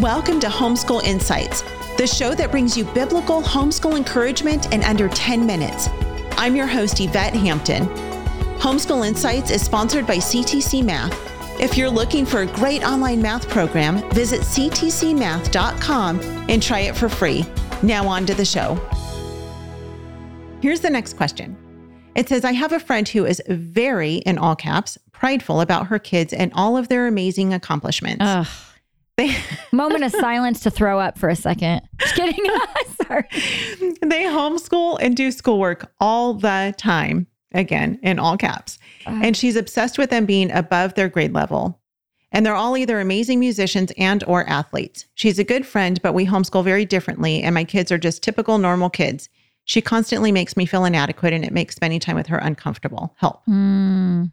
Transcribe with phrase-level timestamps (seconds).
[0.00, 1.62] Welcome to Homeschool Insights,
[1.96, 5.88] the show that brings you biblical homeschool encouragement in under 10 minutes.
[6.32, 7.86] I'm your host, Yvette Hampton.
[8.58, 11.18] Homeschool Insights is sponsored by CTC Math.
[11.58, 17.08] If you're looking for a great online math program, visit ctcmath.com and try it for
[17.08, 17.46] free.
[17.82, 18.74] Now, on to the show.
[20.60, 21.56] Here's the next question.
[22.14, 25.98] It says, I have a friend who is very, in all caps, prideful about her
[25.98, 28.18] kids and all of their amazing accomplishments.
[28.20, 28.46] Ugh.
[29.16, 29.36] They,
[29.72, 31.82] Moment of silence to throw up for a second.
[31.98, 32.44] Just kidding.
[33.06, 33.26] Sorry.
[34.02, 38.78] they homeschool and do schoolwork all the time, again, in all caps.
[39.06, 41.80] And she's obsessed with them being above their grade level.
[42.32, 45.06] And they're all either amazing musicians and or athletes.
[45.14, 48.58] She's a good friend, but we homeschool very differently and my kids are just typical
[48.58, 49.28] normal kids.
[49.64, 53.14] She constantly makes me feel inadequate and it makes spending time with her uncomfortable.
[53.18, 53.44] Help.
[53.46, 54.32] Mm.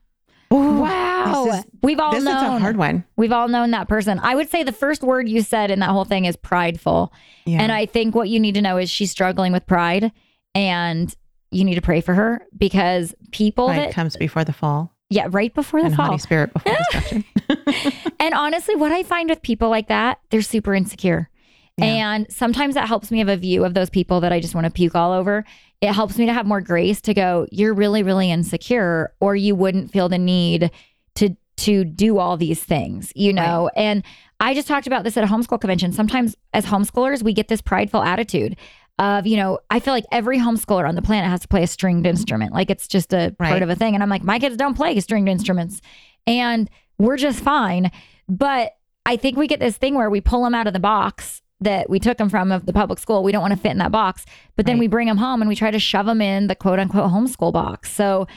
[0.53, 1.45] Ooh, Wow.
[1.45, 2.35] This is, We've all this known.
[2.35, 3.03] is a hard one.
[3.17, 4.19] We've all known that person.
[4.19, 7.11] I would say the first word you said in that whole thing is prideful.
[7.45, 7.61] Yeah.
[7.61, 10.11] And I think what you need to know is she's struggling with pride
[10.53, 11.13] and
[11.51, 15.27] you need to pray for her because people Pride that, comes before the fall yeah,
[15.29, 16.07] right before the and fall.
[16.07, 17.25] Holy spirit before destruction.
[18.19, 21.29] And honestly, what I find with people like that, they're super insecure.
[21.77, 22.13] Yeah.
[22.13, 24.65] And sometimes that helps me have a view of those people that I just want
[24.65, 25.43] to puke all over.
[25.81, 29.55] It helps me to have more grace to go, you're really, really insecure, or you
[29.55, 30.71] wouldn't feel the need
[31.15, 33.69] to to do all these things, you know?
[33.75, 34.03] And
[34.39, 35.91] I just talked about this at a homeschool convention.
[35.91, 38.57] Sometimes as homeschoolers, we get this prideful attitude
[38.99, 41.67] of, you know, I feel like every homeschooler on the planet has to play a
[41.67, 42.53] stringed instrument.
[42.53, 43.93] Like it's just a part of a thing.
[43.93, 45.79] And I'm like, my kids don't play stringed instruments.
[46.25, 47.91] And we're just fine.
[48.27, 48.71] But
[49.05, 51.89] I think we get this thing where we pull them out of the box that
[51.89, 53.23] we took them from of the public school.
[53.23, 54.25] We don't want to fit in that box,
[54.55, 54.81] but then Right.
[54.81, 57.51] we bring them home and we try to shove them in the quote unquote homeschool
[57.53, 57.91] box.
[57.91, 58.27] So,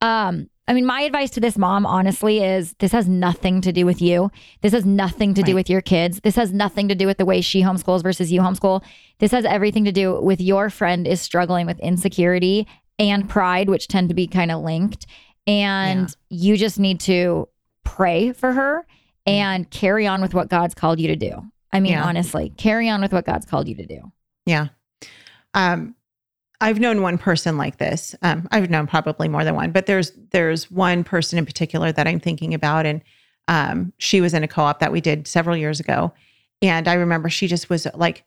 [0.00, 3.86] um, I mean, my advice to this mom, honestly, is this has nothing to do
[3.86, 4.30] with you.
[4.60, 6.20] This has nothing to do with your kids.
[6.20, 8.82] This has nothing to do with the way she homeschools versus you homeschool.
[9.18, 12.66] This has everything to do with your friend is struggling with insecurity
[12.98, 15.06] and pride, which tend to be kind of linked.
[15.46, 17.48] And you just need to
[17.82, 18.86] pray for her
[19.26, 21.50] and carry on with what God's called you to do.
[21.72, 22.04] I mean, Yeah.
[22.04, 24.12] honestly, carry on with what God's called you to do.
[24.46, 24.68] Yeah.
[25.54, 25.94] Um,
[26.60, 28.14] I've known one person like this.
[28.22, 32.08] Um, I've known probably more than one, but there's there's one person in particular that
[32.08, 33.00] I'm thinking about, and
[33.46, 36.12] um, she was in a co-op that we did several years ago,
[36.60, 38.24] and I remember she just was like,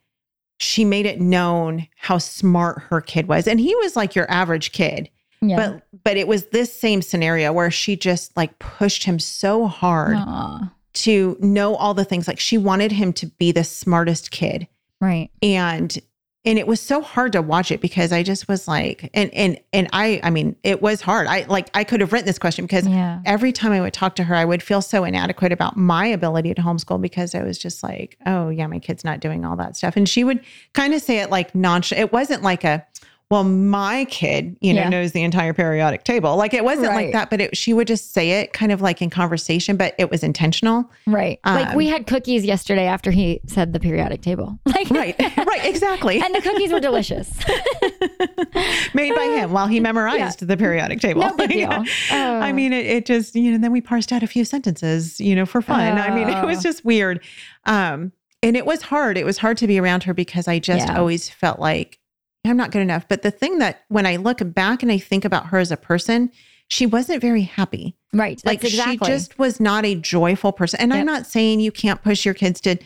[0.59, 4.71] she made it known how smart her kid was, and he was like your average
[4.71, 5.09] kid,
[5.41, 5.57] Yeah.
[5.57, 10.15] but but it was this same scenario where she just like pushed him so hard
[10.17, 14.67] Aw, to know all the things, like she wanted him to be the smartest kid
[14.99, 15.29] right.
[15.41, 15.97] and
[16.43, 19.59] and it was so hard to watch it because I just was like, and and
[19.73, 21.27] and I, I mean, it was hard.
[21.27, 23.21] I like I could have written this question because Yeah.
[23.25, 26.55] every time I would talk to her, I would feel so inadequate about my ability
[26.55, 29.77] to homeschool because I was just like, oh yeah, my kid's not doing all that
[29.77, 32.05] stuff, and she would kind of say it like nonchalant.
[32.05, 32.83] It wasn't like a,
[33.31, 34.89] well, my kid, you know, Yeah.
[34.89, 36.35] knows the entire periodic table.
[36.35, 37.05] Like it wasn't Right.
[37.05, 39.95] like that, but it, she would just say it kind of like in conversation, but
[39.97, 40.85] it was intentional.
[41.07, 41.39] Right.
[41.45, 44.59] like Um, we had cookies yesterday after he said the periodic table.
[44.67, 46.21] Like Right, right, exactly.
[46.23, 47.31] and the cookies were delicious.
[48.93, 51.21] made by him while he memorized the periodic table.
[51.21, 51.71] No big deal.
[52.11, 52.53] I Oh.
[52.53, 55.45] mean, it, it just, you know, then we parsed out a few sentences, you know,
[55.45, 55.97] for fun.
[55.97, 56.61] I mean, it was Oh.
[56.61, 57.21] just weird.
[57.65, 58.11] Um,
[58.43, 59.17] and it was hard.
[59.17, 60.97] It was hard to be around her because I just Yeah.
[60.97, 61.99] always felt like
[62.45, 63.07] I'm not good enough.
[63.07, 65.77] But the thing that when I look back and I think about her as a
[65.77, 66.31] person,
[66.67, 67.95] she wasn't very happy.
[68.13, 68.41] right.
[68.45, 68.93] Like exactly.
[68.93, 70.79] she just was not a joyful person.
[70.79, 72.77] And I'm not saying you can't push your kids to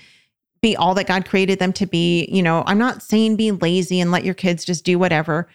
[0.61, 2.25] be all that God created them to be.
[2.31, 5.47] You know, I'm not saying be lazy and let your kids just do whatever.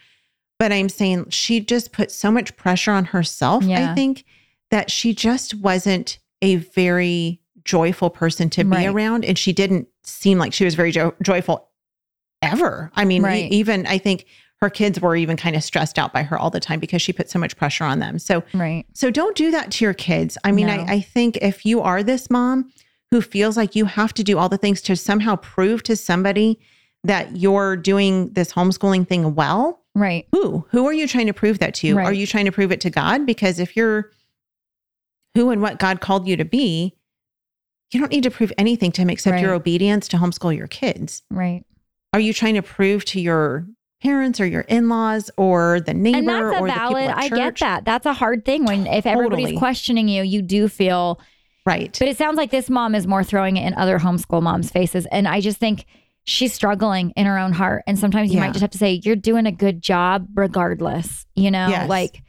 [0.59, 3.91] But I'm saying she just put so much pressure on herself, Yeah.
[3.91, 4.25] I think,
[4.71, 8.87] that she just wasn't a very joyful person to be Right.
[8.89, 9.25] around.
[9.25, 11.69] And she didn't seem like she was very jo- joyful
[12.43, 12.91] ever.
[12.95, 13.53] I mean, e- Right.
[13.53, 14.27] even I think
[14.61, 17.13] her kids were even kind of stressed out by her all the time because she
[17.13, 18.19] put so much pressure on them.
[18.19, 18.85] So right.
[18.93, 20.37] so don't do that to your kids.
[20.45, 20.75] I mean, No.
[20.75, 22.71] I, I think if you are this mom
[23.11, 26.61] who feels like you have to do all the things to somehow prove to somebody
[27.05, 30.29] that you're doing this homeschooling thing well, Right.
[30.33, 30.65] who?
[30.71, 31.95] Who are you trying to prove that to?
[31.97, 32.07] Right.
[32.07, 33.25] Are you trying to prove it to God?
[33.27, 34.11] Because if you're
[35.35, 36.95] who and what God called you to be,
[37.93, 41.23] you don't need to prove anything to him except your obedience to homeschool your kids.
[41.31, 41.65] Right.
[42.13, 43.67] Are you trying to prove to your
[44.03, 47.19] parents or your in-laws or the neighbor And that's a or the valid, people at
[47.19, 47.85] I get that.
[47.85, 49.59] That's a hard thing when if everybody's Totally.
[49.59, 51.21] questioning you, you do feel
[51.67, 51.95] Right.
[51.99, 55.05] But it sounds like this mom is more throwing it in other homeschool moms' faces.
[55.13, 55.85] And I just think
[56.25, 57.83] she's struggling in her own heart.
[57.87, 58.47] And sometimes you Yeah.
[58.47, 61.27] might just have to say, you're doing a good job regardless.
[61.37, 61.89] You know, Yes.
[61.89, 62.23] like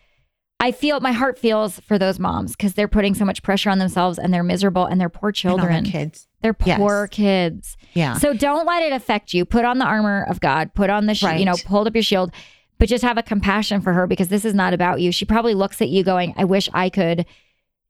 [0.62, 3.80] I feel my heart feels for those moms because they're putting so much pressure on
[3.80, 5.84] themselves and they're miserable and they're poor And children.
[5.86, 6.28] kids.
[6.42, 6.78] They're Yes.
[6.78, 7.78] poor kids.
[7.94, 8.14] Yeah.
[8.14, 9.44] So don't let it affect you.
[9.44, 10.74] Put on the armor of God.
[10.74, 11.64] Put on the, sh- you know, Right.
[11.64, 12.32] hold up your shield,
[12.78, 15.12] but just have a compassion for her because this is not about you.
[15.12, 17.26] She probably looks at you going, I wish I could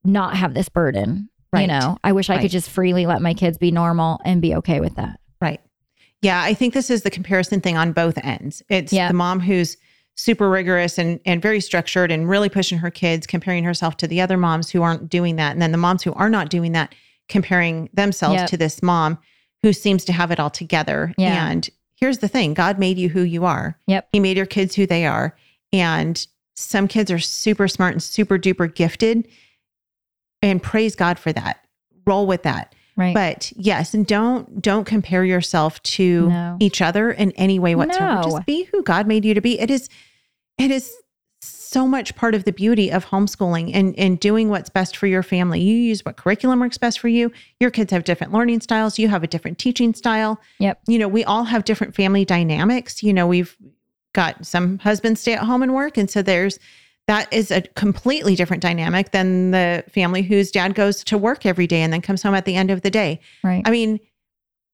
[0.04, 1.30] not have this burden.
[1.54, 1.68] You Right.
[1.68, 2.42] know, I wish I Right.
[2.44, 5.20] could just freely let my kids be normal and be okay with that.
[5.42, 5.60] Right.
[6.22, 8.64] Yeah, I think this is the comparison thing on both ends.
[8.70, 9.10] It's Yeah.
[9.10, 9.76] the mom who's
[10.16, 14.22] super rigorous and and very structured and really pushing her kids, comparing herself to the
[14.22, 16.94] other moms who aren't doing that, and then the moms who are not doing that,
[17.30, 18.50] comparing themselves Yep.
[18.50, 19.18] to this mom
[19.62, 21.14] who seems to have it all together.
[21.18, 21.48] Yeah.
[21.50, 23.78] And here's the thing: God made you who you are.
[23.88, 24.10] Yep.
[24.12, 25.36] He made your kids who they are,
[25.72, 26.26] and
[26.56, 29.28] some kids are super smart and super duper gifted,
[30.42, 31.66] and praise God for that.
[32.06, 32.76] Roll with that.
[32.98, 33.14] Right.
[33.14, 36.58] But yes, and don't don't compare yourself to No.
[36.60, 38.16] each other in any way whatsoever.
[38.16, 38.24] No.
[38.24, 39.60] Just be who God made you to be.
[39.60, 39.90] It is
[40.58, 40.94] it is
[41.40, 45.24] so much part of the beauty of homeschooling and and doing what's best for your
[45.24, 45.62] family.
[45.62, 47.32] You use what curriculum works best for you.
[47.60, 49.00] Your kids have different learning styles.
[49.00, 50.40] You have a different teaching style.
[50.60, 50.82] Yep.
[50.88, 53.02] You know, we all have different family dynamics.
[53.02, 53.56] You know, we've
[54.14, 56.60] got some husbands stay at home and work and so there's
[57.12, 61.68] that is a completely different dynamic than the family whose dad goes to work every
[61.68, 63.20] day and then comes home at the end of the day.
[63.44, 63.62] right.
[63.66, 64.00] I mean,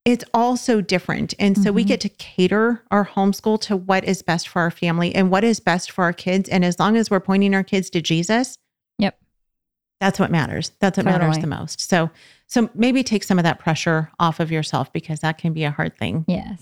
[0.05, 1.33] it's all so different.
[1.39, 1.87] And so we Mhm.
[1.87, 5.59] get to cater our homeschool to what is best for our family and what is
[5.59, 6.47] best for our kids.
[6.47, 8.57] And as long as we're pointing our kids to Jesus,
[8.99, 9.17] Yep.
[9.99, 10.71] that's what matters.
[10.79, 11.81] That's what matters the most.
[11.81, 12.11] So
[12.49, 15.71] so maybe take some of that pressure off of yourself because that can be a
[15.71, 16.23] hard thing.
[16.27, 16.61] yes.